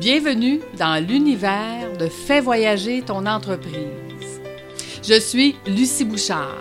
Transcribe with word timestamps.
Bienvenue 0.00 0.60
dans 0.78 1.02
l'univers 1.02 1.96
de 1.98 2.08
Fais 2.08 2.40
voyager 2.40 3.00
ton 3.00 3.24
entreprise. 3.24 4.40
Je 5.02 5.18
suis 5.18 5.56
Lucie 5.66 6.04
Bouchard, 6.04 6.60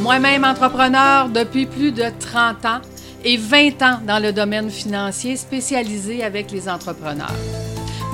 moi-même 0.00 0.42
entrepreneur 0.42 1.28
depuis 1.28 1.66
plus 1.66 1.92
de 1.92 2.04
30 2.18 2.64
ans 2.64 2.80
et 3.24 3.36
20 3.36 3.82
ans 3.82 3.98
dans 4.06 4.22
le 4.22 4.32
domaine 4.32 4.70
financier 4.70 5.36
spécialisé 5.36 6.24
avec 6.24 6.50
les 6.50 6.66
entrepreneurs. 6.66 7.34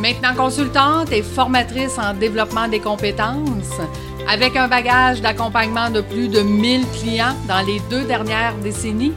Maintenant 0.01 0.35
consultante 0.35 1.13
et 1.13 1.23
formatrice 1.23 1.97
en 1.97 2.15
développement 2.15 2.67
des 2.67 2.81
compétences, 2.81 3.79
avec 4.29 4.57
un 4.57 4.67
bagage 4.67 5.21
d'accompagnement 5.21 5.91
de 5.91 6.01
plus 6.01 6.27
de 6.27 6.41
1000 6.41 6.85
clients 7.01 7.37
dans 7.47 7.65
les 7.65 7.81
deux 7.91 8.05
dernières 8.05 8.57
décennies, 8.57 9.15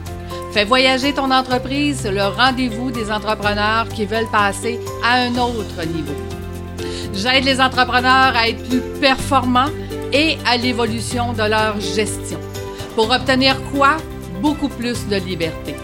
Fais 0.52 0.66
voyager 0.66 1.14
ton 1.14 1.30
entreprise, 1.30 2.06
le 2.06 2.24
rendez-vous 2.24 2.90
des 2.90 3.10
entrepreneurs 3.10 3.88
qui 3.88 4.04
veulent 4.04 4.30
passer 4.30 4.78
à 5.02 5.14
un 5.14 5.34
autre 5.36 5.82
niveau. 5.86 6.12
J'aide 7.14 7.44
les 7.44 7.58
entrepreneurs 7.58 8.36
à 8.36 8.50
être 8.50 8.62
plus 8.68 8.82
performants 9.00 9.70
et 10.12 10.36
à 10.44 10.58
l'évolution 10.58 11.32
de 11.32 11.48
leur 11.48 11.80
gestion. 11.80 12.38
Pour 12.94 13.10
obtenir 13.10 13.56
quoi? 13.72 13.96
Beaucoup 14.42 14.68
plus 14.68 15.08
de 15.08 15.16
liberté. 15.16 15.74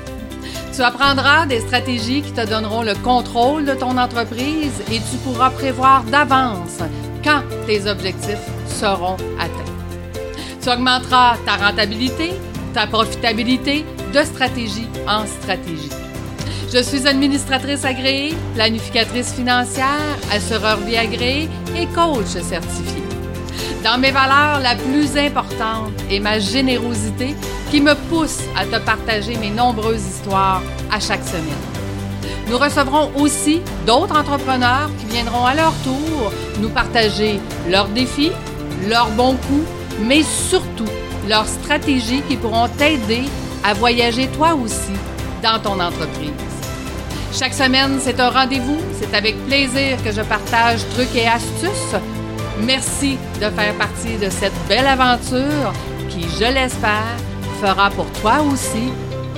Tu 0.74 0.82
apprendras 0.82 1.46
des 1.46 1.60
stratégies 1.60 2.20
qui 2.20 2.32
te 2.32 2.46
donneront 2.46 2.82
le 2.82 2.94
contrôle 2.96 3.64
de 3.64 3.72
ton 3.72 3.96
entreprise 3.96 4.82
et 4.92 4.98
tu 4.98 5.16
pourras 5.24 5.48
prévoir 5.48 6.02
d'avance 6.02 6.80
quand 7.24 7.40
tes 7.66 7.86
objectifs 7.86 8.46
seront 8.66 9.16
atteints. 9.40 9.72
Tu 10.62 10.68
augmenteras 10.68 11.38
ta 11.46 11.56
rentabilité, 11.56 12.32
ta 12.74 12.86
profitabilité 12.86 13.86
de 14.12 14.22
stratégie 14.24 14.88
en 15.06 15.26
stratégie. 15.26 15.90
Je 16.72 16.82
suis 16.82 17.06
administratrice 17.06 17.84
agréée, 17.84 18.34
planificatrice 18.54 19.32
financière, 19.32 20.18
assureur 20.30 20.78
vie 20.78 20.96
agréée 20.96 21.48
et 21.76 21.86
coach 21.86 22.26
certifié. 22.26 23.02
Dans 23.82 23.98
mes 23.98 24.10
valeurs, 24.10 24.60
la 24.60 24.74
plus 24.74 25.16
importante 25.16 25.92
est 26.10 26.20
ma 26.20 26.38
générosité 26.38 27.34
qui 27.70 27.80
me 27.80 27.94
pousse 28.10 28.40
à 28.56 28.66
te 28.66 28.84
partager 28.84 29.36
mes 29.36 29.50
nombreuses 29.50 30.04
histoires 30.04 30.62
à 30.90 31.00
chaque 31.00 31.24
semaine. 31.24 31.64
Nous 32.50 32.58
recevrons 32.58 33.10
aussi 33.16 33.60
d'autres 33.86 34.18
entrepreneurs 34.18 34.90
qui 34.98 35.06
viendront 35.06 35.44
à 35.44 35.54
leur 35.54 35.72
tour 35.84 36.32
nous 36.60 36.70
partager 36.70 37.40
leurs 37.70 37.88
défis, 37.88 38.32
leurs 38.88 39.10
bons 39.10 39.36
coups, 39.36 39.68
mais 40.02 40.22
surtout 40.22 40.88
leurs 41.28 41.46
stratégies 41.46 42.22
qui 42.28 42.36
pourront 42.36 42.68
t'aider 42.68 43.24
à 43.64 43.74
voyager 43.74 44.28
toi 44.28 44.54
aussi 44.54 44.92
dans 45.42 45.60
ton 45.60 45.80
entreprise. 45.80 46.32
Chaque 47.32 47.54
semaine, 47.54 47.98
c'est 48.00 48.18
un 48.20 48.30
rendez-vous. 48.30 48.80
C'est 48.98 49.14
avec 49.14 49.36
plaisir 49.46 50.02
que 50.02 50.10
je 50.10 50.22
partage 50.22 50.80
trucs 50.94 51.14
et 51.14 51.26
astuces. 51.26 51.94
Merci 52.64 53.18
de 53.40 53.50
faire 53.50 53.74
partie 53.76 54.16
de 54.16 54.30
cette 54.30 54.58
belle 54.68 54.86
aventure 54.86 55.72
qui, 56.08 56.22
je 56.22 56.52
l'espère, 56.52 57.16
fera 57.60 57.90
pour 57.90 58.10
toi 58.20 58.40
aussi 58.42 58.92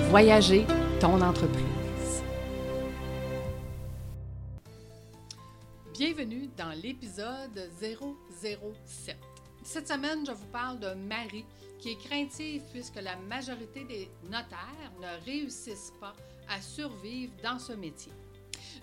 voyager 0.08 0.66
ton 1.00 1.20
entreprise. 1.20 1.64
Bienvenue 5.92 6.48
dans 6.56 6.72
l'épisode 6.82 7.70
007. 7.80 9.16
Cette 9.62 9.88
semaine, 9.88 10.24
je 10.26 10.32
vous 10.32 10.46
parle 10.46 10.80
de 10.80 10.94
Marie 10.94 11.44
qui 11.78 11.90
est 11.90 11.98
craintive 11.98 12.62
puisque 12.72 13.00
la 13.00 13.16
majorité 13.16 13.84
des 13.84 14.10
notaires 14.24 14.92
ne 15.00 15.24
réussissent 15.24 15.92
pas 16.00 16.14
à 16.48 16.60
survivre 16.60 17.32
dans 17.42 17.58
ce 17.58 17.72
métier. 17.72 18.12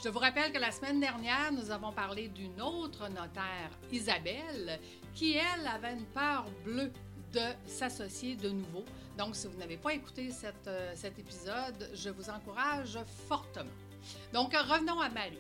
Je 0.04 0.10
vous 0.10 0.20
rappelle 0.20 0.52
que 0.52 0.60
la 0.60 0.72
semaine 0.72 1.00
dernière, 1.00 1.52
nous 1.52 1.72
avons 1.72 1.92
parlé 1.92 2.28
d'une 2.28 2.62
autre 2.62 3.10
notaire, 3.10 3.72
Isabelle, 3.92 4.80
qui, 5.14 5.34
elle, 5.34 5.68
avait 5.68 5.94
une 5.94 6.06
peur 6.06 6.46
bleue 6.64 6.92
de 7.34 7.42
s'associer 7.66 8.36
de 8.36 8.50
nouveau. 8.50 8.86
Donc, 9.18 9.36
si 9.36 9.48
vous 9.48 9.58
n'avez 9.58 9.78
pas 9.78 9.94
écouté 9.94 10.30
euh, 10.68 10.92
cet 10.96 11.18
épisode, 11.18 11.90
je 11.94 12.10
vous 12.10 12.30
encourage 12.30 13.00
fortement. 13.28 13.70
Donc, 14.32 14.54
revenons 14.54 15.00
à 15.02 15.10
Marie. 15.10 15.40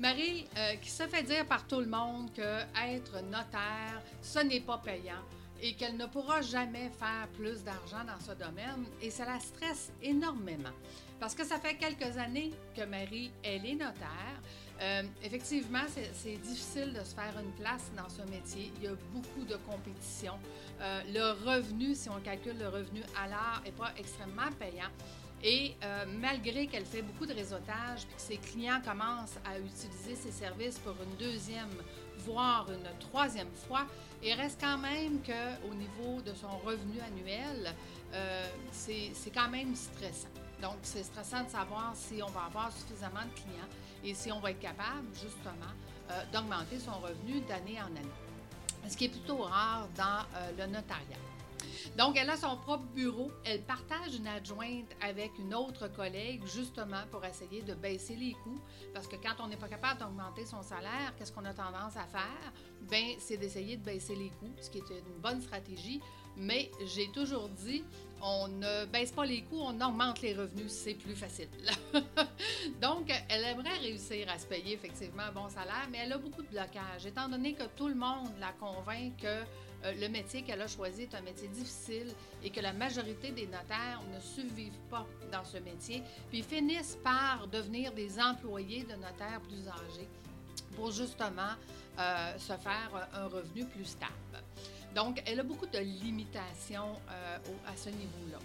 Marie, 0.00 0.46
euh, 0.56 0.74
qui 0.76 0.90
se 0.90 1.04
fait 1.04 1.22
dire 1.22 1.46
par 1.46 1.66
tout 1.66 1.78
le 1.78 1.86
monde 1.86 2.32
que 2.32 2.60
être 2.88 3.22
notaire, 3.22 4.02
ce 4.20 4.40
n'est 4.40 4.60
pas 4.60 4.78
payant 4.78 5.22
et 5.62 5.74
qu'elle 5.74 5.96
ne 5.96 6.06
pourra 6.06 6.42
jamais 6.42 6.90
faire 6.90 7.28
plus 7.38 7.62
d'argent 7.62 8.04
dans 8.04 8.20
ce 8.20 8.32
domaine 8.32 8.84
et 9.00 9.10
ça 9.10 9.24
la 9.24 9.38
stresse 9.38 9.92
énormément. 10.02 10.74
Parce 11.20 11.34
que 11.34 11.44
ça 11.44 11.58
fait 11.58 11.76
quelques 11.76 12.18
années 12.18 12.52
que 12.76 12.84
Marie, 12.84 13.30
elle 13.42 13.64
est 13.64 13.74
notaire. 13.74 14.42
Euh, 14.80 15.02
effectivement, 15.22 15.84
c'est 16.12 16.36
difficile 16.36 16.92
de 16.92 17.04
se 17.04 17.14
faire 17.14 17.34
une 17.40 17.52
place 17.52 17.90
dans 17.96 18.08
ce 18.08 18.28
métier. 18.28 18.72
Il 18.76 18.84
y 18.84 18.86
a 18.88 18.94
beaucoup 19.12 19.44
de 19.44 19.56
compétition. 19.56 20.34
Euh, 20.80 21.00
le 21.12 21.48
revenu, 21.48 21.94
si 21.94 22.08
on 22.08 22.20
calcule 22.20 22.58
le 22.58 22.68
revenu 22.68 23.00
à 23.20 23.28
l'heure, 23.28 23.62
n'est 23.64 23.72
pas 23.72 23.92
extrêmement 23.96 24.50
payant. 24.58 24.90
Et 25.42 25.74
euh, 25.84 26.06
malgré 26.20 26.66
qu'elle 26.66 26.86
fait 26.86 27.02
beaucoup 27.02 27.26
de 27.26 27.34
réseautage, 27.34 28.06
puis 28.06 28.16
que 28.16 28.20
ses 28.20 28.36
clients 28.38 28.80
commencent 28.84 29.38
à 29.44 29.58
utiliser 29.58 30.16
ses 30.16 30.32
services 30.32 30.78
pour 30.78 30.94
une 31.02 31.16
deuxième, 31.18 31.68
voire 32.18 32.66
une 32.70 32.98
troisième 32.98 33.50
fois, 33.68 33.86
il 34.22 34.32
reste 34.32 34.58
quand 34.60 34.78
même 34.78 35.20
qu'au 35.20 35.74
niveau 35.74 36.22
de 36.22 36.32
son 36.34 36.56
revenu 36.64 36.98
annuel, 37.00 37.74
c'est 38.72 39.12
quand 39.34 39.50
même 39.50 39.74
stressant. 39.74 40.28
Donc, 40.64 40.76
c'est 40.80 41.02
stressant 41.02 41.44
de 41.44 41.50
savoir 41.50 41.92
si 41.94 42.22
on 42.22 42.30
va 42.30 42.44
avoir 42.46 42.72
suffisamment 42.72 43.20
de 43.20 43.38
clients 43.38 43.68
et 44.02 44.14
si 44.14 44.32
on 44.32 44.40
va 44.40 44.50
être 44.50 44.60
capable, 44.60 45.06
justement, 45.12 45.74
euh, 46.10 46.22
d'augmenter 46.32 46.78
son 46.78 46.98
revenu 47.00 47.42
d'année 47.42 47.78
en 47.82 47.94
année. 47.94 48.88
Ce 48.88 48.96
qui 48.96 49.04
est 49.04 49.08
plutôt 49.10 49.42
rare 49.42 49.86
dans 49.94 50.24
le 50.56 50.66
notariat. 50.66 51.18
Donc, 51.96 52.16
elle 52.16 52.30
a 52.30 52.36
son 52.36 52.56
propre 52.56 52.84
bureau. 52.94 53.30
Elle 53.44 53.62
partage 53.62 54.14
une 54.16 54.26
adjointe 54.26 54.90
avec 55.00 55.32
une 55.38 55.54
autre 55.54 55.88
collègue, 55.88 56.42
justement 56.46 57.02
pour 57.10 57.24
essayer 57.24 57.62
de 57.62 57.74
baisser 57.74 58.16
les 58.16 58.32
coûts. 58.32 58.60
Parce 58.92 59.06
que 59.06 59.16
quand 59.16 59.42
on 59.42 59.48
n'est 59.48 59.56
pas 59.56 59.68
capable 59.68 60.00
d'augmenter 60.00 60.44
son 60.46 60.62
salaire, 60.62 61.14
qu'est-ce 61.16 61.32
qu'on 61.32 61.44
a 61.44 61.54
tendance 61.54 61.96
à 61.96 62.06
faire? 62.06 62.52
Bien, 62.82 63.14
c'est 63.18 63.36
d'essayer 63.36 63.76
de 63.76 63.84
baisser 63.84 64.14
les 64.14 64.30
coûts, 64.30 64.52
ce 64.60 64.70
qui 64.70 64.78
est 64.78 64.90
une 64.90 65.20
bonne 65.20 65.40
stratégie. 65.40 66.00
Mais 66.36 66.70
j'ai 66.84 67.08
toujours 67.12 67.48
dit, 67.48 67.84
on 68.20 68.48
ne 68.48 68.86
baisse 68.86 69.12
pas 69.12 69.24
les 69.24 69.42
coûts, 69.42 69.60
on 69.60 69.80
augmente 69.80 70.20
les 70.22 70.34
revenus, 70.34 70.72
c'est 70.72 70.94
plus 70.94 71.14
facile. 71.14 71.48
Donc, 72.82 73.12
aimerait 73.54 73.78
réussir 73.78 74.28
à 74.30 74.38
se 74.38 74.46
payer 74.46 74.74
effectivement 74.74 75.22
un 75.22 75.32
bon 75.32 75.48
salaire, 75.48 75.86
mais 75.90 75.98
elle 75.98 76.12
a 76.12 76.18
beaucoup 76.18 76.42
de 76.42 76.48
blocages, 76.48 77.06
étant 77.06 77.28
donné 77.28 77.54
que 77.54 77.64
tout 77.76 77.88
le 77.88 77.94
monde 77.94 78.28
la 78.40 78.52
convainc 78.52 79.16
que 79.20 79.26
euh, 79.26 79.92
le 80.00 80.08
métier 80.08 80.42
qu'elle 80.42 80.60
a 80.60 80.66
choisi 80.66 81.02
est 81.02 81.14
un 81.14 81.20
métier 81.20 81.48
difficile 81.48 82.12
et 82.42 82.50
que 82.50 82.60
la 82.60 82.72
majorité 82.72 83.30
des 83.30 83.46
notaires 83.46 84.02
ne 84.12 84.20
survivent 84.20 84.80
pas 84.90 85.06
dans 85.30 85.44
ce 85.44 85.58
métier, 85.58 86.02
puis 86.30 86.42
finissent 86.42 86.98
par 87.02 87.46
devenir 87.48 87.92
des 87.92 88.20
employés 88.20 88.82
de 88.82 88.94
notaires 88.94 89.40
plus 89.42 89.68
âgés 89.68 90.08
pour 90.74 90.90
justement 90.90 91.54
euh, 91.98 92.38
se 92.38 92.54
faire 92.54 93.08
un 93.12 93.26
revenu 93.26 93.66
plus 93.66 93.84
stable. 93.84 94.42
Donc, 94.94 95.22
elle 95.26 95.40
a 95.40 95.42
beaucoup 95.42 95.66
de 95.66 95.78
limitations 95.78 96.92
euh, 97.10 97.38
à 97.66 97.76
ce 97.76 97.90
niveau-là. 97.90 98.38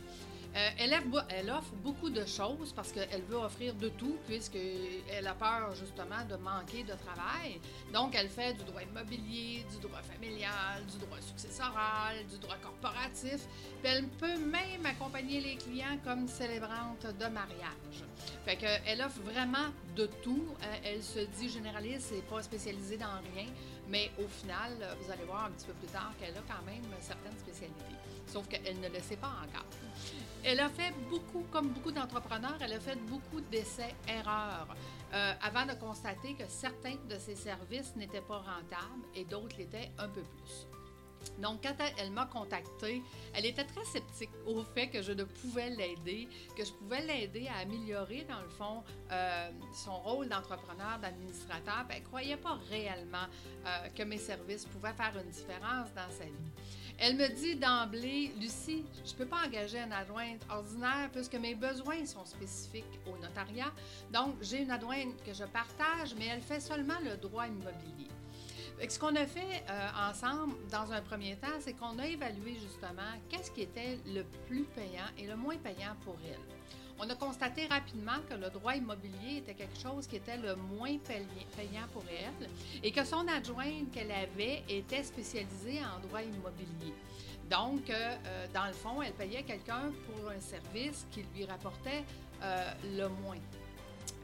Euh, 0.56 0.70
elle, 0.80 1.50
offre 1.52 1.74
beaucoup 1.84 2.10
de 2.10 2.26
choses 2.26 2.74
parce 2.76 2.92
qu'elle 2.92 3.22
veut 3.30 3.38
offrir 3.38 3.76
de 3.76 3.90
tout 3.90 4.18
puisqu'elle 4.28 5.28
a 5.28 5.34
peur 5.36 5.76
justement 5.76 6.26
de 6.28 6.36
manquer 6.38 6.84
de 6.84 6.94
travail. 6.94 7.60
Donc, 7.94 8.16
elle 8.16 8.30
fait 8.30 8.54
du 8.54 8.64
droit 8.64 8.82
immobilier, 8.82 9.64
du 9.72 9.80
droit 9.80 10.02
familial, 10.02 10.84
du 10.92 10.98
droit 10.98 11.22
successoral, 11.22 12.26
du 12.30 12.38
droit 12.40 12.58
corporatif. 12.62 13.46
Puis 13.82 13.92
elle 13.92 14.08
peut 14.08 14.38
même 14.38 14.86
accompagner 14.86 15.40
les 15.40 15.56
clients 15.56 16.00
comme 16.04 16.28
célébrante 16.28 17.06
de 17.06 17.26
mariage. 17.28 18.04
Fait 18.46 18.56
qu'elle 18.56 19.02
offre 19.02 19.22
vraiment 19.22 19.70
de 20.00 20.06
tout. 20.24 20.46
Euh, 20.64 20.76
elle 20.84 21.04
se 21.04 21.20
dit 21.38 21.50
généraliste 21.50 22.14
et 22.14 22.22
pas 22.22 22.42
spécialisée 22.42 22.98
dans 22.98 23.20
rien. 23.36 23.50
Mais 23.90 24.12
au 24.24 24.28
final, 24.28 24.72
vous 25.02 25.12
allez 25.12 25.26
voir 25.26 25.46
un 25.46 25.52
petit 25.52 25.66
peu 25.66 25.74
plus 25.74 25.88
tard 25.88 26.14
qu'elle 26.20 26.36
a 26.38 26.42
quand 26.48 26.64
même 26.66 26.84
certaines 27.02 27.38
spécialités. 27.38 27.96
Sauf 28.28 28.48
qu'elle 28.48 28.80
ne 28.80 28.88
le 28.88 29.00
sait 29.00 29.18
pas 29.18 29.34
encore. 29.44 29.66
Elle 30.44 30.60
a 30.60 30.70
fait 30.70 30.94
beaucoup, 31.10 31.44
comme 31.52 31.70
beaucoup 31.70 31.92
d'entrepreneurs, 31.92 32.58
elle 32.62 32.74
a 32.74 32.80
fait 32.80 32.98
beaucoup 33.08 33.42
d'essais-erreurs 33.42 34.68
euh, 35.14 35.34
avant 35.42 35.66
de 35.66 35.74
constater 35.74 36.36
que 36.36 36.44
certains 36.48 36.96
de 37.10 37.18
ses 37.18 37.36
services 37.36 37.96
n'étaient 37.96 38.22
pas 38.22 38.38
rentables 38.38 39.06
et 39.16 39.26
d'autres 39.26 39.58
l'étaient 39.58 39.92
un 39.98 40.08
peu 40.08 40.22
plus. 40.22 40.68
Donc, 41.40 41.64
quand 41.64 41.76
elle, 41.98 42.12
m'a 42.12 42.26
contactée, 42.26 43.02
elle 43.34 43.46
était 43.46 43.64
très 43.64 43.84
sceptique 43.86 44.30
au 44.46 44.64
fait 44.64 44.88
que 44.88 45.02
je 45.02 45.12
ne 45.12 45.24
pouvais 45.24 45.70
l'aider, 45.70 46.28
que 46.56 46.66
je 46.66 46.72
pouvais 46.72 47.02
l'aider 47.02 47.48
à 47.48 47.60
améliorer, 47.60 48.26
dans 48.30 48.42
le 48.42 48.50
fond, 48.50 48.84
euh, 49.12 49.50
son 49.74 49.98
rôle 50.00 50.28
d'entrepreneur, 50.28 51.00
d'administrateur. 51.02 51.86
Elle 51.90 52.02
ne 52.02 52.08
croyait 52.08 52.38
pas 52.38 52.60
réellement 52.70 53.28
euh, 53.66 53.88
que 53.96 54.04
mes 54.04 54.18
services 54.18 54.66
pouvaient 54.66 54.94
faire 54.94 55.14
une 55.24 55.30
différence 55.30 55.94
dans 55.94 56.10
sa 56.12 56.26
vie. 56.26 56.52
Elle 57.02 57.16
me 57.16 57.30
dit 57.30 57.56
d'emblée, 57.56 58.34
Lucie, 58.38 58.84
je 59.06 59.14
ne 59.14 59.18
peux 59.18 59.26
pas 59.26 59.48
engager 59.48 59.80
une 59.80 59.94
adjointe 59.94 60.46
ordinaire 60.50 61.10
puisque 61.14 61.36
mes 61.36 61.56
besoins 61.56 62.06
sont 62.06 62.26
spécifiques 62.26 63.00
au 63.08 63.18
notariat. 63.18 63.72
Donc, 64.12 64.36
j'ai 64.42 64.64
une 64.64 64.72
adjointe 64.72 65.24
que 65.26 65.34
je 65.34 65.46
partage, 65.46 66.14
mais 66.18 66.26
elle 66.28 66.42
fait 66.42 66.60
seulement 66.60 67.00
le 67.02 67.16
droit 67.16 67.48
immobilier. 67.48 68.10
Ce 68.88 68.98
qu'on 68.98 69.16
a 69.16 69.26
fait 69.26 69.64
euh, 69.70 70.10
ensemble 70.10 70.56
dans 70.72 70.92
un 70.94 71.02
premier 71.02 71.36
temps, 71.36 71.48
c'est 71.60 71.74
qu'on 71.74 72.00
a 72.00 72.08
évalué 72.08 72.54
justement 72.54 73.12
qu'est-ce 73.30 73.52
qui 73.52 73.62
était 73.62 74.00
le 74.08 74.24
plus 74.48 74.64
payant 74.64 75.06
et 75.18 75.28
le 75.28 75.36
moins 75.36 75.58
payant 75.58 75.96
pour 76.06 76.16
elle. 76.26 76.40
On 76.98 77.10
a 77.10 77.16
constaté 77.16 77.68
rapidement 77.68 78.20
que 78.30 78.36
le 78.36 78.50
droit 78.50 78.76
immobilier 78.76 79.38
était 79.38 79.54
quelque 79.54 79.78
chose 79.80 80.08
qui 80.08 80.16
était 80.16 80.38
le 80.38 80.56
moins 80.56 80.98
payant 80.98 81.88
pour 81.94 82.04
elle 82.10 82.50
et 82.82 82.92
que 82.92 83.04
son 83.04 83.28
adjointe 83.28 83.92
qu'elle 83.92 84.12
avait 84.12 84.64
était 84.70 85.04
spécialisée 85.04 85.80
en 85.84 86.00
droit 86.08 86.22
immobilier. 86.22 86.94
Donc, 87.50 87.90
euh, 87.90 88.16
euh, 88.26 88.48
dans 88.54 88.66
le 88.66 88.74
fond, 88.74 89.02
elle 89.02 89.14
payait 89.14 89.44
quelqu'un 89.44 89.92
pour 90.08 90.30
un 90.30 90.40
service 90.40 91.06
qui 91.12 91.26
lui 91.36 91.46
rapportait 91.46 92.04
le 92.96 93.08
moins. 93.08 93.38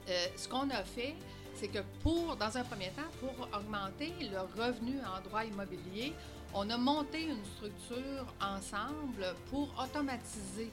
ce 0.08 0.48
qu'on 0.48 0.70
a 0.70 0.84
fait, 0.84 1.16
c'est 1.56 1.70
que 1.70 1.80
pour, 2.04 2.36
dans 2.36 2.58
un 2.58 2.64
premier 2.64 2.90
temps, 2.90 3.10
pour 3.20 3.48
augmenter 3.58 4.14
le 4.22 4.40
revenu 4.62 4.98
en 5.00 5.22
droit 5.22 5.44
immobilier, 5.46 6.14
on 6.54 6.70
a 6.70 6.78
monté 6.78 7.24
une 7.24 7.44
structure 7.44 8.26
ensemble 8.42 9.36
pour 9.50 9.68
automatiser 9.82 10.72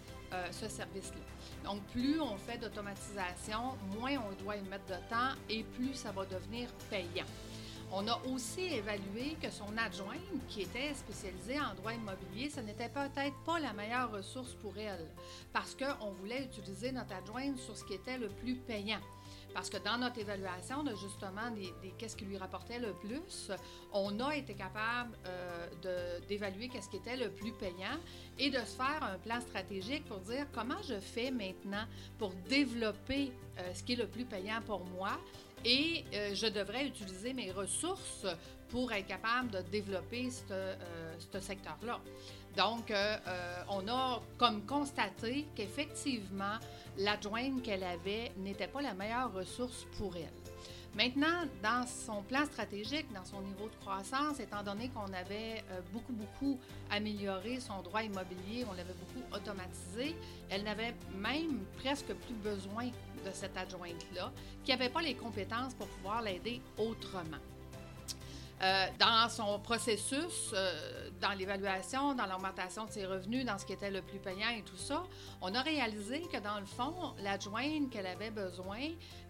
ce 0.51 0.69
service-là. 0.69 1.71
Donc, 1.71 1.83
plus 1.93 2.21
on 2.21 2.37
fait 2.37 2.59
d'automatisation, 2.59 3.77
moins 3.99 4.17
on 4.19 4.43
doit 4.43 4.57
y 4.57 4.63
mettre 4.63 4.87
de 4.87 5.09
temps 5.11 5.35
et 5.51 5.63
plus 5.63 5.95
ça 5.95 6.13
va 6.13 6.25
devenir 6.25 6.69
payant. 6.89 7.27
On 7.93 8.09
a 8.09 8.19
aussi 8.33 8.63
évalué 8.63 9.37
que 9.43 9.51
son 9.51 9.77
adjointe, 9.77 10.19
qui 10.49 10.63
était 10.63 10.95
spécialisée 10.95 11.61
en 11.61 11.75
droit 11.75 11.93
immobilier, 11.93 12.49
ce 12.49 12.61
n'était 12.61 12.89
peut-être 12.89 13.37
pas 13.45 13.59
la 13.59 13.75
meilleure 13.75 14.11
ressource 14.11 14.55
pour 14.55 14.73
elle, 14.79 15.11
parce 15.53 15.77
qu'on 15.77 16.11
voulait 16.13 16.45
utiliser 16.45 16.91
notre 16.93 17.15
adjointe 17.15 17.59
sur 17.59 17.77
ce 17.77 17.85
qui 17.85 17.95
était 17.95 18.17
le 18.17 18.29
plus 18.29 18.55
payant. 18.55 19.01
Parce 19.55 19.69
que 19.69 19.77
dans 19.79 19.99
notre 19.99 20.19
évaluation 20.19 20.83
de 20.83 20.95
justement 20.95 21.51
des, 21.51 21.93
qu'est-ce 21.99 22.17
qui 22.17 22.25
lui 22.25 22.37
rapportait 22.37 22.79
le 22.79 22.93
plus, 22.95 23.51
on 23.93 24.19
a 24.21 24.37
été 24.37 24.55
capable 24.55 25.17
euh, 25.27 26.21
d'évaluer 26.29 26.69
qu'est-ce 26.69 26.89
qui 26.89 26.97
était 26.97 27.17
le 27.17 27.31
plus 27.31 27.53
payant 27.53 27.99
et 28.39 28.51
de 28.51 28.59
se 28.59 28.77
faire 28.77 29.03
un 29.03 29.19
plan 29.19 29.41
stratégique 29.41 30.05
pour 30.07 30.19
dire 30.19 30.47
comment 30.53 30.81
je 30.89 30.99
fais 31.01 31.31
maintenant 31.31 31.85
pour 32.19 32.33
développer 32.49 33.33
euh, 33.59 33.75
ce 33.75 33.83
qui 33.83 33.93
est 33.93 33.97
le 33.97 34.07
plus 34.07 34.25
payant 34.25 34.61
pour 34.65 34.85
moi 34.85 35.19
et 35.65 36.05
euh, 36.15 36.35
je 36.35 36.47
devrais 36.47 36.87
utiliser 36.87 37.33
mes 37.33 37.53
ressources 37.53 38.27
pour 38.69 38.91
être 38.93 39.07
capable 39.07 39.51
de 39.51 39.61
développer 39.71 40.31
ce 40.31 41.41
secteur-là. 41.41 42.01
Donc, 42.57 42.93
on 43.69 43.89
a 43.89 44.21
comme 44.39 44.65
constaté 44.67 45.47
qu'effectivement, 45.55 46.59
l'adjointe 46.99 47.63
qu'elle 47.63 47.85
avait 47.85 48.33
n'était 48.37 48.67
pas 48.67 48.83
la 48.83 48.95
meilleure 48.95 49.33
ressource 49.33 49.87
pour 49.97 50.17
elle. 50.17 50.43
Maintenant, 50.95 51.47
dans 51.63 51.87
son 51.87 52.23
plan 52.23 52.45
stratégique, 52.45 53.07
dans 53.15 53.25
son 53.25 53.41
niveau 53.41 53.67
de 53.67 53.75
croissance, 53.81 54.41
étant 54.41 54.63
donné 54.63 54.91
qu'on 54.91 55.11
avait 55.15 55.65
euh, 55.71 55.81
beaucoup, 55.91 56.13
beaucoup 56.13 56.59
amélioré 56.91 57.61
son 57.61 57.81
droit 57.81 58.03
immobilier, 58.03 58.67
on 58.71 58.75
l'avait 58.75 58.93
beaucoup 58.93 59.35
automatisé, 59.35 60.15
elle 60.51 60.65
n'avait 60.65 60.95
même 61.17 61.65
presque 61.79 62.13
plus 62.13 62.35
besoin 62.35 62.89
de 63.25 63.31
cette 63.33 63.57
adjointe-là, 63.57 64.31
qui 64.65 64.71
n'avait 64.71 64.91
pas 64.91 65.01
les 65.01 65.15
compétences 65.15 65.73
pour 65.73 65.87
pouvoir 65.87 66.21
l'aider 66.21 66.61
autrement. 66.77 67.39
Euh, 68.63 68.87
dans 68.97 69.29
son 69.29 69.59
processus, 69.59 70.53
euh, 70.53 71.11
dans 71.21 71.33
l'évaluation, 71.33 72.15
dans 72.15 72.27
l'augmentation 72.27 72.85
de 72.85 72.93
ses 72.93 73.07
revenus, 73.07 73.45
dans 73.45 73.59
ce 73.59 73.67
qui 73.67 73.73
était 73.73 73.91
le 73.91 74.03
plus 74.03 74.21
payant 74.21 74.51
et 74.57 74.63
tout 74.63 74.77
ça, 74.77 75.03
on 75.41 75.53
a 75.53 75.63
réalisé 75.63 76.23
que 76.33 76.39
dans 76.39 76.61
le 76.61 76.67
fond, 76.67 76.95
l'adjointe 77.25 77.91
qu'elle 77.91 78.07
avait 78.07 78.31
besoin 78.31 78.79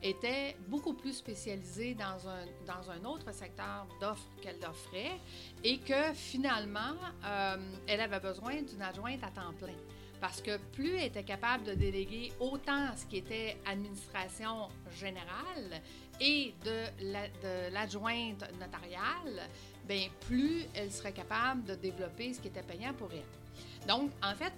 était 0.03 0.55
beaucoup 0.69 0.93
plus 0.93 1.15
spécialisée 1.15 1.95
dans 1.95 2.29
un, 2.29 2.45
dans 2.67 2.91
un 2.91 3.03
autre 3.07 3.33
secteur 3.33 3.87
d'offres 4.03 4.29
qu'elle 4.43 4.59
offrait 4.69 5.19
et 5.65 5.79
que 5.79 6.13
finalement, 6.13 6.93
euh, 7.25 7.57
elle 7.87 8.03
avait 8.03 8.21
besoin 8.21 8.61
d'une 8.61 8.83
adjointe 8.83 9.25
à 9.25 9.31
temps 9.31 9.55
plein 9.59 9.73
parce 10.23 10.41
que 10.41 10.57
plus 10.57 10.95
elle 10.95 11.07
était 11.07 11.25
capable 11.25 11.65
de 11.65 11.75
déléguer 11.75 12.33
autant 12.39 12.97
ce 12.97 13.05
qui 13.07 13.17
était 13.17 13.57
administration 13.67 14.69
générale 14.97 15.83
et 16.21 16.55
de 16.65 17.73
l'adjointe 17.73 18.45
notariale, 18.61 19.49
bien, 19.85 20.07
plus 20.29 20.65
elle 20.75 20.93
serait 20.93 21.13
capable 21.13 21.65
de 21.65 21.75
développer 21.75 22.33
ce 22.33 22.41
qui 22.41 22.47
était 22.47 22.63
payant 22.63 22.95
pour 22.95 23.09
elle. 23.13 23.89
Donc, 23.89 24.13
en 24.23 24.33
fait, 24.37 24.53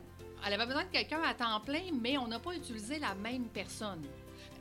elle 0.46 0.52
avait 0.52 0.66
besoin 0.66 0.84
de 0.84 0.90
quelqu'un 0.90 1.22
à 1.22 1.32
temps 1.32 1.58
plein, 1.60 1.84
mais 1.98 2.18
on 2.18 2.28
n'a 2.28 2.38
pas 2.38 2.54
utilisé 2.54 2.98
la 2.98 3.14
même 3.14 3.46
personne. 3.46 4.02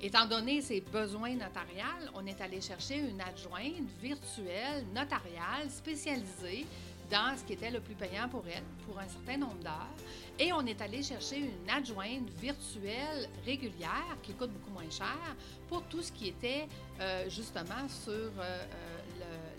Étant 0.01 0.25
donné 0.25 0.61
ses 0.61 0.79
besoins 0.79 1.33
notariales, 1.33 2.11
on 2.13 2.25
est 2.25 2.39
allé 2.39 2.61
chercher 2.61 2.99
une 2.99 3.19
adjointe 3.19 3.89
virtuelle, 4.01 4.85
notariale, 4.93 5.69
spécialisée 5.69 6.65
dans 7.13 7.37
ce 7.37 7.43
qui 7.43 7.53
était 7.53 7.69
le 7.69 7.79
plus 7.79 7.93
payant 7.93 8.27
pour 8.27 8.43
elle, 8.47 8.63
pour 8.87 8.97
un 8.97 9.07
certain 9.07 9.37
nombre 9.37 9.61
d'heures. 9.63 9.95
Et 10.39 10.51
on 10.51 10.65
est 10.65 10.81
allé 10.81 11.03
chercher 11.03 11.37
une 11.37 11.69
adjointe 11.69 12.27
virtuelle 12.41 13.29
régulière 13.45 14.17
qui 14.23 14.33
coûte 14.33 14.49
beaucoup 14.49 14.71
moins 14.71 14.89
cher 14.89 15.35
pour 15.69 15.83
tout 15.83 16.01
ce 16.01 16.11
qui 16.11 16.29
était 16.29 16.67
euh, 16.99 17.29
justement 17.29 17.87
sur 17.87 18.11
euh, 18.11 18.31
euh, 18.39 18.65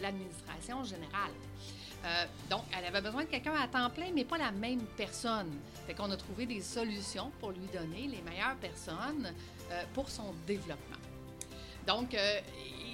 l'administration 0.03 0.83
générale. 0.83 1.33
donc, 2.51 2.65
elle 2.77 2.85
avait 2.85 3.01
besoin 3.01 3.23
de 3.23 3.29
quelqu'un 3.29 3.55
à 3.55 3.69
temps 3.69 3.89
plein, 3.89 4.11
mais 4.12 4.25
pas 4.25 4.37
la 4.37 4.51
même 4.51 4.85
personne. 4.97 5.53
Fait 5.87 5.95
qu'on 5.95 6.11
a 6.11 6.17
trouvé 6.17 6.45
des 6.45 6.61
solutions 6.61 7.31
pour 7.41 7.53
lui 7.53 7.67
donner 7.73 8.09
les 8.09 8.21
meilleures 8.21 8.56
personnes 8.61 9.33
pour 9.95 10.11
son 10.11 10.35
développement. 10.47 11.04
Donc, 11.87 12.15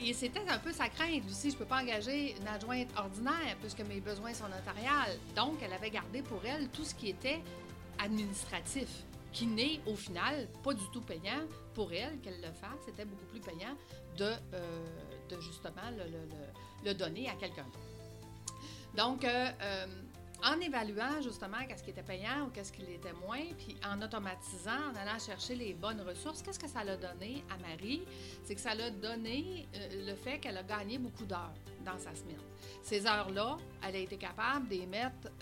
et 0.03 0.15
c'était 0.15 0.49
un 0.49 0.59
peu 0.59 0.73
sa 0.73 0.89
crainte 0.89 1.23
aussi. 1.31 1.51
Je 1.51 1.55
ne 1.55 1.59
peux 1.59 1.67
pas 1.67 1.83
engager 1.83 2.35
une 2.41 2.49
adjointe 2.49 2.89
ordinaire 2.97 3.57
puisque 3.61 3.81
mes 3.81 4.01
besoins 4.01 4.33
sont 4.33 4.49
notariales. 4.49 5.19
Donc, 5.37 5.59
elle 5.63 5.73
avait 5.73 5.91
gardé 5.91 6.23
pour 6.23 6.45
elle 6.45 6.69
tout 6.69 6.85
ce 6.85 6.95
qui 6.95 7.11
était 7.11 7.41
administratif, 7.99 8.89
qui 9.33 9.47
n'est 9.47 9.81
au 9.87 9.95
final 9.95 10.49
pas 10.63 10.73
du 10.73 10.85
tout 10.93 11.03
payant 11.03 11.43
pour 11.75 11.93
elle 11.93 12.19
qu'elle 12.21 12.41
le 12.41 12.53
fasse. 12.53 12.81
C'était 12.87 13.05
beaucoup 13.05 13.27
plus 13.27 13.41
payant 13.41 13.77
de, 14.17 14.33
euh, 14.55 15.41
justement 15.41 15.91
le, 16.85 16.95
donner 16.95 17.29
à 17.29 17.35
quelqu'un 17.35 17.67
Donc, 18.97 19.25
euh, 19.25 19.49
euh, 19.63 19.87
en 20.45 20.61
évaluant 20.61 21.21
justement 21.23 21.59
qu'est-ce 21.69 21.83
qui 21.83 21.91
était 21.91 22.03
payant 22.03 22.47
ou 22.47 22.51
qu'est-ce 22.51 22.73
qui 22.73 22.83
l'était 22.83 23.13
moins, 23.13 23.45
puis 23.59 23.77
en 23.87 24.01
automatisant, 24.01 24.91
en 24.93 24.97
allant 24.97 25.19
chercher 25.19 25.55
les 25.55 25.75
bonnes 25.75 26.01
ressources, 26.01 26.43
qu'est-ce 26.43 26.59
que 26.59 26.69
ça 26.69 26.85
l'a 26.85 26.97
donné 26.97 27.45
à 27.51 27.59
Marie? 27.59 28.03
C'est 28.45 28.55
que 28.55 28.61
ça 28.61 28.75
l'a 28.75 28.91
donné 28.91 29.69
le 29.75 30.15
fait 30.15 30.39
qu'elle 30.39 30.57
a 30.57 30.63
gagné 30.63 30.99
beaucoup 30.99 31.25
d'heures 31.25 31.55
dans 31.85 31.99
sa 31.99 32.15
semaine. 32.15 32.41
Ces 32.83 33.07
heures-là, 33.07 33.57
elle 33.87 33.97
a 33.97 33.99
été 33.99 34.17
capable 34.17 34.69
de 34.69 34.77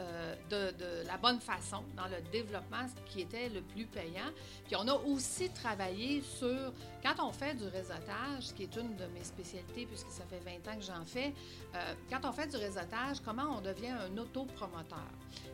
euh, 0.00 0.34
de, 0.50 1.06
la 1.06 1.16
bonne 1.16 1.40
façon 1.40 1.82
dans 1.96 2.06
le 2.06 2.20
développement 2.32 2.86
qui 3.06 3.22
était 3.22 3.48
le 3.48 3.62
plus 3.62 3.86
payant. 3.86 4.30
Puis 4.66 4.76
on 4.76 4.86
a 4.88 4.94
aussi 4.94 5.50
travaillé 5.50 6.22
sur, 6.22 6.72
quand 7.02 7.24
on 7.24 7.32
fait 7.32 7.54
du 7.54 7.64
réseautage, 7.64 8.52
qui 8.56 8.64
est 8.64 8.76
une 8.76 8.96
de 8.96 9.06
mes 9.06 9.24
spécialités 9.24 9.86
puisque 9.86 10.10
ça 10.10 10.24
fait 10.28 10.40
20 10.40 10.72
ans 10.72 10.76
que 10.76 10.84
j'en 10.84 11.04
fais, 11.04 11.32
euh, 11.74 11.94
quand 12.10 12.28
on 12.28 12.32
fait 12.32 12.48
du 12.48 12.56
réseautage, 12.56 13.20
comment 13.24 13.56
on 13.58 13.60
devient 13.60 13.90
un 13.90 14.16
autopromoteur? 14.18 15.08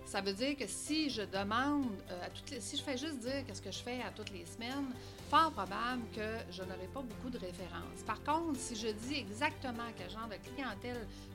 Ça 0.07 0.21
veut 0.21 0.33
dire 0.33 0.57
que 0.57 0.67
si 0.67 1.11
je 1.11 1.23
demande, 1.23 1.87
euh, 2.11 2.27
à 2.27 2.31
toutes 2.31 2.51
les, 2.51 2.61
si 2.61 2.77
je 2.77 2.83
fais 2.83 2.97
juste 2.97 3.19
dire 3.19 3.45
qu'est-ce 3.47 3.63
que 3.63 3.73
je 3.73 3.79
fais 3.79 4.03
à 4.03 4.11
toutes 4.11 4.31
les 4.31 4.45
semaines, 4.45 4.93
fort 5.31 5.51
probable 5.51 6.03
que 6.15 6.53
je 6.53 6.63
n'aurai 6.63 6.87
pas 6.93 7.01
beaucoup 7.01 7.31
de 7.31 7.39
références. 7.39 8.03
Par 8.07 8.23
contre, 8.23 8.59
si 8.59 8.77
je 8.77 8.89
dis 8.89 9.15
exactement 9.15 9.85
quel 9.97 10.11
genre 10.11 10.29
de 10.29 10.37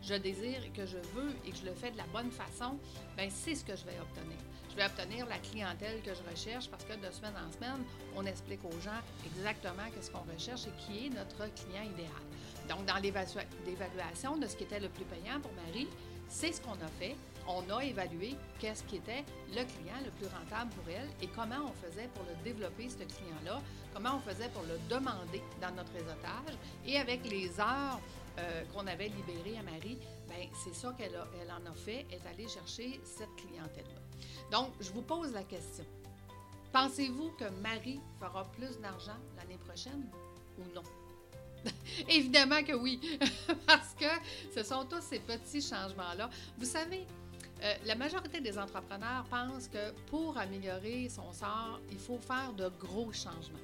je 0.03 0.13
désire 0.15 0.63
et 0.65 0.69
que 0.69 0.85
je 0.85 0.97
veux 1.13 1.31
et 1.45 1.51
que 1.51 1.57
je 1.57 1.65
le 1.65 1.73
fais 1.73 1.91
de 1.91 1.97
la 1.97 2.07
bonne 2.13 2.31
façon, 2.31 2.77
ben 3.17 3.29
c'est 3.29 3.55
ce 3.55 3.63
que 3.63 3.75
je 3.75 3.85
vais 3.85 3.99
obtenir. 3.99 4.37
Je 4.69 4.75
vais 4.75 4.85
obtenir 4.85 5.25
la 5.27 5.37
clientèle 5.39 6.01
que 6.01 6.11
je 6.13 6.29
recherche 6.29 6.69
parce 6.69 6.83
que 6.85 6.93
de 6.93 7.11
semaine 7.11 7.33
en 7.35 7.51
semaine, 7.51 7.83
on 8.15 8.25
explique 8.25 8.63
aux 8.63 8.81
gens 8.81 9.01
exactement 9.25 9.83
qu'est-ce 9.93 10.11
qu'on 10.11 10.25
recherche 10.31 10.67
et 10.67 10.71
qui 10.83 11.07
est 11.07 11.09
notre 11.09 11.51
client 11.55 11.83
idéal. 11.83 12.23
Donc, 12.69 12.85
dans 12.85 12.97
l'évaluation 12.97 14.37
de 14.37 14.47
ce 14.47 14.55
qui 14.55 14.63
était 14.63 14.79
le 14.79 14.89
plus 14.89 15.05
payant 15.05 15.39
pour 15.41 15.51
Marie, 15.53 15.87
c'est 16.27 16.53
ce 16.53 16.61
qu'on 16.61 16.73
a 16.73 16.87
fait 16.99 17.15
on 17.49 17.75
a 17.75 17.83
évalué 17.83 18.35
qu'est-ce 18.59 18.83
qui 18.83 18.97
était 18.97 19.23
le 19.49 19.63
client 19.63 19.99
le 20.05 20.11
plus 20.11 20.27
rentable 20.27 20.69
pour 20.71 20.83
elle 20.87 21.07
et 21.21 21.27
comment 21.27 21.65
on 21.65 21.87
faisait 21.87 22.07
pour 22.13 22.23
le 22.25 22.35
développer, 22.43 22.89
ce 22.89 22.97
client-là, 22.97 23.59
comment 23.93 24.17
on 24.17 24.29
faisait 24.29 24.49
pour 24.49 24.63
le 24.63 24.77
demander 24.87 25.41
dans 25.59 25.71
notre 25.71 25.91
réseautage. 25.93 26.57
Et 26.85 26.97
avec 26.97 27.29
les 27.29 27.59
heures 27.59 27.99
euh, 28.39 28.63
qu'on 28.73 28.87
avait 28.87 29.09
libérées 29.09 29.57
à 29.57 29.63
Marie, 29.63 29.97
ben 30.27 30.47
c'est 30.63 30.73
ça 30.73 30.93
qu'elle 30.97 31.19
elle 31.41 31.51
en 31.51 31.71
a 31.71 31.75
fait, 31.75 32.05
elle 32.09 32.19
est 32.19 32.27
allée 32.33 32.47
chercher 32.47 32.99
cette 33.03 33.35
clientèle-là. 33.35 34.01
Donc, 34.51 34.73
je 34.79 34.91
vous 34.91 35.01
pose 35.01 35.33
la 35.33 35.43
question. 35.43 35.85
Pensez-vous 36.71 37.31
que 37.31 37.49
Marie 37.61 37.99
fera 38.19 38.43
plus 38.51 38.79
d'argent 38.79 39.17
l'année 39.37 39.57
prochaine 39.57 40.09
ou 40.57 40.63
non? 40.73 40.83
Évidemment 42.09 42.63
que 42.63 42.73
oui, 42.73 42.99
parce 43.67 43.93
que 43.93 44.05
ce 44.55 44.63
sont 44.63 44.85
tous 44.85 45.01
ces 45.01 45.19
petits 45.19 45.61
changements-là. 45.61 46.29
Vous 46.57 46.65
savez, 46.65 47.05
Euh, 47.61 47.73
la 47.85 47.95
majorité 47.95 48.39
des 48.39 48.57
entrepreneurs 48.57 49.25
pensent 49.29 49.67
que 49.67 49.91
pour 50.09 50.37
améliorer 50.37 51.09
son 51.09 51.31
sort, 51.33 51.81
il 51.91 51.97
faut 51.97 52.19
faire 52.19 52.53
de 52.53 52.69
gros 52.79 53.11
changements. 53.11 53.59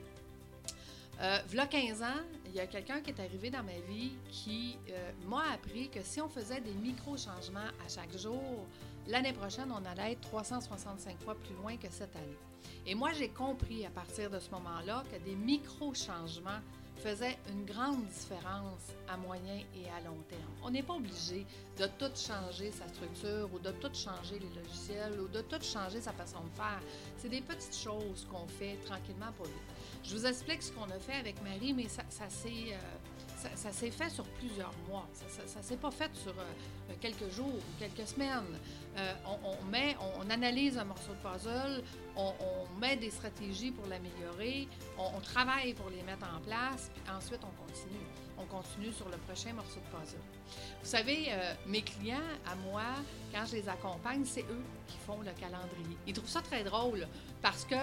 Euh, 1.21 1.37
V'là 1.47 1.65
15 1.65 2.03
ans, 2.03 2.23
il 2.45 2.55
y 2.55 2.59
a 2.59 2.67
quelqu'un 2.67 2.99
qui 2.99 3.11
est 3.11 3.19
arrivé 3.21 3.49
dans 3.49 3.63
ma 3.63 3.79
vie 3.89 4.11
qui 4.29 4.77
euh, 4.89 5.11
m'a 5.27 5.43
appris 5.53 5.89
que 5.89 6.01
si 6.03 6.19
on 6.19 6.27
faisait 6.27 6.59
des 6.59 6.73
micro-changements 6.73 7.59
à 7.59 7.87
chaque 7.87 8.17
jour, 8.17 8.67
l'année 9.07 9.31
prochaine, 9.31 9.71
on 9.71 9.85
allait 9.85 10.13
être 10.13 10.21
365 10.21 11.17
fois 11.21 11.35
plus 11.35 11.55
loin 11.55 11.77
que 11.77 11.87
cette 11.89 12.15
année. 12.17 12.37
Et 12.85 12.95
moi, 12.95 13.11
j'ai 13.13 13.29
compris 13.29 13.85
à 13.85 13.89
partir 13.89 14.29
de 14.29 14.39
ce 14.39 14.49
moment-là 14.51 15.03
que 15.09 15.17
des 15.23 15.35
micro-changements 15.35 16.59
faisait 16.97 17.37
une 17.49 17.65
grande 17.65 18.05
différence 18.07 18.91
à 19.07 19.15
moyen 19.15 19.59
et 19.75 19.89
à 19.97 20.01
long 20.05 20.17
terme. 20.29 20.41
On 20.63 20.69
n'est 20.69 20.83
pas 20.83 20.93
obligé 20.93 21.45
de 21.77 21.85
tout 21.97 22.11
changer 22.15 22.71
sa 22.71 22.87
structure 22.89 23.49
ou 23.53 23.59
de 23.59 23.71
tout 23.71 23.93
changer 23.93 24.39
les 24.39 24.61
logiciels 24.61 25.19
ou 25.19 25.27
de 25.27 25.41
tout 25.41 25.61
changer 25.61 26.01
sa 26.01 26.11
façon 26.11 26.39
de 26.43 26.55
faire. 26.55 26.81
C'est 27.17 27.29
des 27.29 27.41
petites 27.41 27.75
choses 27.75 28.27
qu'on 28.31 28.47
fait 28.47 28.77
tranquillement 28.85 29.31
pour 29.37 29.45
vite. 29.45 29.74
Je 30.07 30.15
vous 30.15 30.25
explique 30.25 30.61
ce 30.61 30.71
qu'on 30.71 30.83
a 30.83 30.99
fait 30.99 31.15
avec 31.15 31.41
Marie, 31.41 31.73
mais 31.73 31.87
ça. 31.87 32.03
Euh, 33.45 33.71
s'est 33.71 33.91
fait 33.91 34.09
sur 34.09 34.23
plusieurs 34.39 34.73
mois. 34.87 35.07
Ça 35.13 35.59
ne 35.59 35.63
s'est 35.63 35.77
pas 35.77 35.91
fait 35.91 36.09
sur 36.15 36.31
euh, 36.31 36.93
quelques 37.01 37.29
jours 37.29 37.53
ou 37.53 37.79
quelques 37.79 38.07
semaines. 38.07 38.59
Euh, 38.97 39.13
on, 39.25 40.29
analyse 40.29 40.77
un 40.77 40.85
morceau 40.85 41.11
de 41.11 41.29
puzzle, 41.29 41.83
on, 42.15 42.33
met 42.79 42.97
des 42.97 43.11
stratégies 43.11 43.71
pour 43.71 43.85
l'améliorer, 43.87 44.67
on, 44.97 45.19
travaille 45.19 45.73
pour 45.73 45.89
les 45.89 46.01
mettre 46.01 46.25
en 46.25 46.39
place, 46.41 46.89
puis 46.93 47.03
ensuite 47.15 47.41
on 47.43 47.65
continue. 47.65 48.05
On 48.37 48.45
continue 48.45 48.91
sur 48.91 49.07
le 49.09 49.17
prochain 49.17 49.53
morceau 49.53 49.79
de 49.79 49.97
puzzle. 49.97 50.19
Vous 50.81 50.89
savez, 50.89 51.29
mes 51.67 51.81
clients, 51.81 52.17
à 52.45 52.55
moi, 52.55 52.83
quand 53.33 53.45
je 53.45 53.57
les 53.57 53.69
accompagne, 53.69 54.25
c'est 54.25 54.41
eux 54.41 54.63
qui 54.87 54.97
font 55.05 55.19
le 55.19 55.31
calendrier. 55.39 55.97
Ils 56.07 56.13
trouvent 56.13 56.27
ça 56.27 56.41
très 56.41 56.63
drôle 56.63 57.07
parce 57.41 57.63
que 57.65 57.75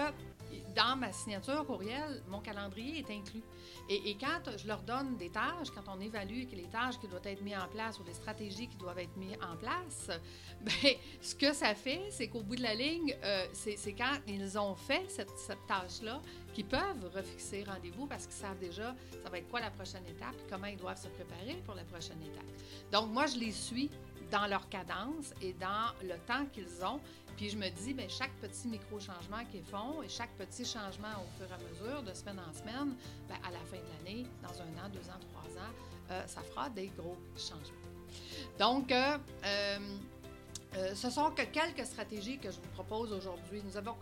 dans 0.75 0.95
ma 0.95 1.11
signature 1.11 1.65
courriel, 1.65 2.23
mon 2.27 2.39
calendrier 2.39 2.99
est 2.99 3.11
inclus. 3.11 3.43
Et, 3.89 4.15
quand 4.19 4.57
je 4.57 4.67
leur 4.67 4.81
donne 4.81 5.17
des 5.17 5.29
tâches, 5.29 5.69
quand 5.73 5.83
on 5.93 5.99
évalue 5.99 6.43
les 6.51 6.69
tâches 6.71 6.99
qui 6.99 7.07
doivent 7.07 7.27
être 7.27 7.41
mises 7.41 7.57
en 7.57 7.67
place 7.67 7.99
ou 7.99 8.03
les 8.03 8.13
stratégies 8.13 8.67
qui 8.67 8.77
doivent 8.77 8.99
être 8.99 9.15
mises 9.17 9.37
en 9.41 9.55
place, 9.57 10.09
bien, 10.61 10.93
ce 11.21 11.35
que 11.35 11.53
ça 11.53 11.75
fait, 11.75 12.07
c'est 12.09 12.27
qu'au 12.27 12.41
bout 12.41 12.55
de 12.55 12.63
la 12.63 12.75
ligne, 12.75 13.15
euh, 13.23 13.45
c'est 13.53 13.93
quand 13.93 14.17
ils 14.27 14.57
ont 14.57 14.75
fait 14.75 15.05
cette, 15.09 15.37
cette 15.37 15.65
tâche-là 15.67 16.21
qu'ils 16.53 16.65
peuvent 16.65 17.11
refixer 17.13 17.63
rendez-vous 17.63 18.05
parce 18.05 18.25
qu'ils 18.25 18.35
savent 18.35 18.59
déjà 18.59 18.95
ça 19.23 19.29
va 19.29 19.39
être 19.39 19.49
quoi 19.49 19.59
la 19.59 19.71
prochaine 19.71 20.05
étape 20.07 20.35
comment 20.49 20.67
ils 20.67 20.77
doivent 20.77 21.01
se 21.01 21.07
préparer 21.07 21.61
pour 21.65 21.75
la 21.75 21.83
prochaine 21.83 22.21
étape. 22.21 22.45
Donc, 22.91 23.09
moi, 23.09 23.25
je 23.25 23.37
les 23.37 23.51
suis 23.51 23.89
dans 24.33 24.47
leur 24.47 24.67
cadence 24.67 25.31
et 25.41 25.53
dans 25.53 25.93
le 26.01 26.17
temps 26.25 26.45
qu'ils 26.51 26.83
ont. 26.83 26.99
Puis 27.37 27.49
je 27.51 27.57
me 27.57 27.69
dis, 27.69 27.93
bien, 27.93 28.07
chaque 28.09 28.33
petit 28.41 28.67
micro-changement 28.67 29.45
qu'ils 29.51 29.63
font 29.63 30.01
et 30.01 30.09
chaque 30.09 30.31
petit 30.31 30.65
changement 30.65 31.13
au 31.21 31.37
fur 31.37 31.47
et 31.47 31.53
à 31.53 31.69
mesure, 31.69 32.01
de 32.01 32.13
semaine 32.13 32.39
en 32.39 32.51
semaine, 32.51 32.95
bien, 33.27 33.37
à 33.47 33.51
la 33.51 33.59
fin 33.59 33.77
de 33.77 33.89
l'année, 33.97 34.25
dans 34.41 34.59
un 34.59 34.85
an, 34.85 34.89
deux 34.91 35.07
ans, 35.07 35.19
trois 35.31 35.51
ans, 35.61 35.71
euh, 36.11 36.23
ça 36.25 36.41
fera 36.41 36.69
des 36.71 36.87
gros 36.97 37.17
changements. 37.37 37.77
Donc, 38.57 38.91
euh, 38.91 39.17
euh, 40.75 40.95
ce 40.95 41.11
sont 41.11 41.29
que 41.31 41.43
quelques 41.43 41.85
stratégies 41.85 42.39
que 42.39 42.49
je 42.49 42.57
vous 42.57 42.69
propose 42.73 43.13
aujourd'hui. 43.13 43.61
Nous 43.63 43.77
avons 43.77 43.95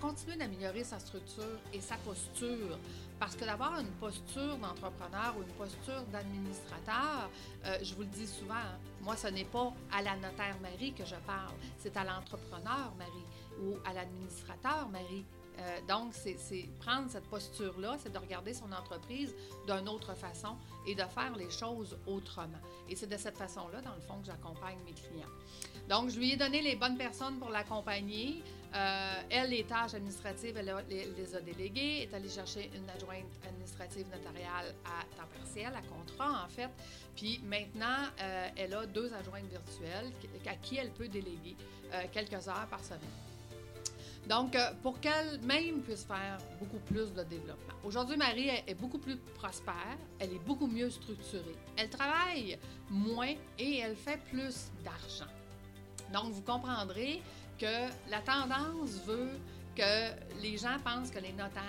continué 0.00 0.36
d'améliorer 0.36 0.84
sa 0.84 1.00
structure 1.00 1.58
et 1.72 1.80
sa 1.80 1.96
posture. 1.96 2.78
Parce 3.18 3.34
que 3.34 3.44
d'avoir 3.44 3.80
une 3.80 3.90
posture 3.92 4.56
d'entrepreneur 4.58 5.34
ou 5.36 5.42
une 5.42 5.54
posture 5.54 6.02
d'administrateur, 6.12 7.30
euh, 7.64 7.78
je 7.82 7.94
vous 7.94 8.02
le 8.02 8.08
dis 8.08 8.26
souvent, 8.26 8.54
moi, 9.02 9.16
ce 9.16 9.26
n'est 9.28 9.44
pas 9.44 9.72
à 9.92 10.02
la 10.02 10.14
notaire 10.16 10.56
Marie 10.60 10.92
que 10.92 11.04
je 11.04 11.16
parle, 11.26 11.54
c'est 11.78 11.96
à 11.96 12.04
l'entrepreneur 12.04 12.92
Marie 12.96 13.62
ou 13.62 13.76
à 13.84 13.92
l'administrateur 13.92 14.88
Marie. 14.90 15.24
Euh, 15.58 15.78
donc, 15.88 16.12
c'est 16.14 16.68
prendre 16.80 17.10
cette 17.10 17.28
posture-là, 17.28 17.96
c'est 18.02 18.12
de 18.12 18.18
regarder 18.18 18.54
son 18.54 18.70
entreprise 18.72 19.34
d'une 19.66 19.88
autre 19.88 20.14
façon 20.14 20.56
et 20.86 20.94
de 20.94 21.02
faire 21.02 21.34
les 21.36 21.50
choses 21.50 21.96
autrement. 22.06 22.58
Et 22.88 22.96
c'est 22.96 23.06
de 23.06 23.16
cette 23.16 23.36
façon-là, 23.36 23.80
dans 23.80 23.94
le 23.94 24.00
fond, 24.00 24.18
que 24.20 24.26
j'accompagne 24.26 24.78
mes 24.84 24.92
clients. 24.92 25.30
Donc, 25.88 26.10
je 26.10 26.18
lui 26.18 26.32
ai 26.32 26.36
donné 26.36 26.62
les 26.62 26.76
bonnes 26.76 26.96
personnes 26.96 27.38
pour 27.38 27.50
l'accompagner. 27.50 28.42
Euh, 28.74 29.14
elle, 29.30 29.50
les 29.50 29.64
tâches 29.64 29.94
administratives, 29.94 30.56
elle 30.56 30.74
les, 30.88 31.34
a 31.34 31.40
déléguées, 31.40 32.02
est 32.02 32.14
allée 32.14 32.28
chercher 32.28 32.70
une 32.74 32.88
adjointe 32.90 33.30
administrative 33.46 34.06
notariale 34.06 34.74
à 34.84 35.04
temps 35.16 35.28
partiel, 35.38 35.72
à 35.76 35.82
contrat 35.82 36.44
en 36.44 36.48
fait. 36.48 36.70
Puis 37.14 37.40
maintenant, 37.44 38.08
euh, 38.20 38.48
elle 38.56 38.74
a 38.74 38.86
deux 38.86 39.12
adjointes 39.14 39.48
virtuelles 39.48 40.10
à 40.46 40.54
qui 40.56 40.76
elle 40.76 40.90
peut 40.90 41.08
déléguer 41.08 41.56
quelques 42.12 42.48
heures 42.48 42.66
par 42.68 42.82
semaine. 42.82 43.00
Donc, 44.28 44.56
euh, 44.56 44.70
pour 44.82 45.00
qu'elle 45.00 45.38
même 45.42 45.82
puisse 45.82 46.04
faire 46.04 46.38
beaucoup 46.58 46.78
plus 46.78 47.12
de 47.12 47.22
développement. 47.24 47.74
Aujourd'hui, 47.84 48.16
Marie 48.16 48.48
est 48.48 48.74
beaucoup 48.74 48.98
plus 48.98 49.16
prospère, 49.16 49.98
elle 50.18 50.32
est 50.32 50.44
beaucoup 50.46 50.66
mieux 50.66 50.88
structurée. 50.88 51.56
Elle 51.76 51.90
travaille 51.90 52.58
moins 52.88 53.34
et 53.58 53.78
elle 53.78 53.96
fait 53.96 54.18
plus 54.30 54.70
d'argent. 54.82 55.30
Donc, 56.12 56.32
vous 56.32 56.42
comprendrez 56.42 57.22
que 57.58 57.88
la 58.10 58.20
tendance 58.20 59.00
veut 59.06 59.30
que 59.74 60.40
les 60.42 60.56
gens 60.56 60.78
pensent 60.84 61.10
que 61.10 61.18
les 61.18 61.32
notaires 61.32 61.62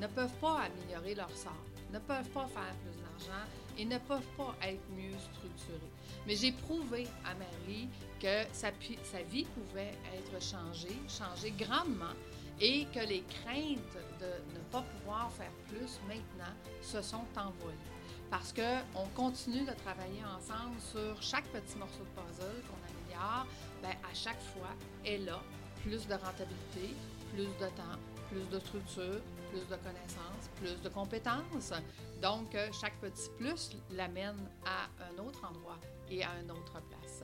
ne 0.00 0.06
peuvent 0.06 0.36
pas 0.40 0.62
améliorer 0.62 1.14
leur 1.14 1.30
sort, 1.30 1.52
ne 1.92 1.98
peuvent 1.98 2.28
pas 2.30 2.46
faire 2.46 2.74
plus 2.82 3.00
d'argent 3.00 3.44
et 3.78 3.84
ne 3.84 3.98
peuvent 3.98 4.32
pas 4.36 4.54
être 4.62 4.82
mieux 4.96 5.16
structurés. 5.34 5.90
Mais 6.26 6.34
j'ai 6.34 6.52
prouvé 6.52 7.06
à 7.24 7.34
Marie 7.34 7.88
que 8.20 8.44
sa, 8.52 8.70
vie 8.70 9.44
pouvait 9.44 9.94
être 10.14 10.42
changée, 10.42 10.96
changée 11.08 11.52
grandement, 11.58 12.14
et 12.60 12.86
que 12.86 13.00
les 13.00 13.22
craintes 13.22 13.98
de 14.18 14.54
ne 14.54 14.60
pas 14.72 14.82
pouvoir 14.82 15.30
faire 15.32 15.52
plus 15.68 16.00
maintenant 16.08 16.54
se 16.82 17.02
sont 17.02 17.26
envolées. 17.36 17.95
Parce 18.30 18.52
qu'on 18.52 19.06
continue 19.14 19.64
de 19.64 19.72
travailler 19.72 20.22
ensemble 20.24 20.80
sur 20.80 21.22
chaque 21.22 21.46
petit 21.46 21.76
morceau 21.78 22.00
de 22.00 22.20
puzzle 22.20 22.62
qu'on 22.66 22.76
améliore, 22.88 23.46
bien, 23.80 23.90
à 23.90 24.14
chaque 24.14 24.40
fois, 24.52 24.70
elle 25.04 25.28
a 25.28 25.40
plus 25.82 26.06
de 26.06 26.14
rentabilité, 26.14 26.94
plus 27.32 27.46
de 27.46 27.70
temps, 27.76 27.98
plus 28.30 28.44
de 28.50 28.58
structure, 28.58 29.20
plus 29.50 29.60
de 29.60 29.76
connaissances, 29.76 30.50
plus 30.56 30.80
de 30.82 30.88
compétences. 30.88 31.72
Donc, 32.20 32.54
euh, 32.54 32.68
chaque 32.72 32.98
petit 33.00 33.30
plus 33.38 33.76
l'amène 33.90 34.48
à 34.64 34.88
un 35.04 35.18
autre 35.22 35.44
endroit 35.48 35.78
et 36.10 36.24
à 36.24 36.30
une 36.42 36.50
autre 36.50 36.80
place. 36.88 37.22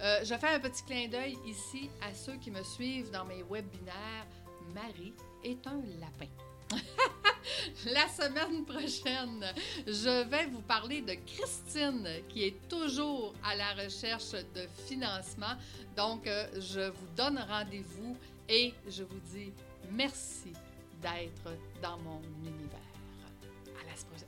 Euh, 0.00 0.24
je 0.24 0.34
fais 0.34 0.48
un 0.48 0.60
petit 0.60 0.82
clin 0.82 1.08
d'œil 1.08 1.38
ici 1.46 1.90
à 2.00 2.12
ceux 2.14 2.36
qui 2.36 2.50
me 2.50 2.62
suivent 2.62 3.10
dans 3.10 3.24
mes 3.24 3.42
webinaires. 3.42 4.26
Marie 4.74 5.14
est 5.44 5.66
un 5.66 5.82
lapin. 6.00 6.30
La 7.86 8.08
semaine 8.08 8.64
prochaine, 8.64 9.44
je 9.86 10.24
vais 10.28 10.46
vous 10.46 10.62
parler 10.62 11.02
de 11.02 11.14
Christine 11.26 12.08
qui 12.28 12.44
est 12.44 12.68
toujours 12.68 13.34
à 13.44 13.54
la 13.54 13.72
recherche 13.84 14.32
de 14.32 14.66
financement. 14.86 15.54
Donc, 15.96 16.26
euh, 16.26 16.46
je 16.54 16.90
vous 16.90 17.06
donne 17.16 17.38
rendez-vous 17.38 18.16
et 18.48 18.74
je 18.88 19.02
vous 19.02 19.20
dis 19.32 19.52
merci 19.90 20.52
d'être 21.00 21.56
dans 21.82 21.98
mon 21.98 22.20
univers. 22.44 22.78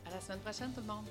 À 0.06 0.10
la, 0.10 0.20
semaine 0.20 0.40
prochaine 0.40 0.72
tout 0.72 0.80
le 0.80 0.86
monde. 0.86 1.06